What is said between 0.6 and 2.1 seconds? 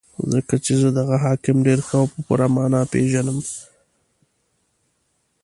چې زه دغه حاکم ډېر ښه او